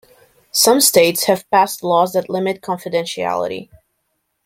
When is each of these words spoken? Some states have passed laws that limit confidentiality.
Some 0.51 0.81
states 0.81 1.25
have 1.25 1.47
passed 1.51 1.83
laws 1.83 2.13
that 2.13 2.27
limit 2.27 2.61
confidentiality. 2.61 3.69